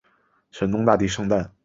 [0.49, 1.53] 神农大帝圣诞